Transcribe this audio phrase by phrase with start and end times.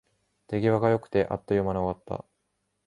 [0.47, 2.25] 手際が良くて、あっという間に終わった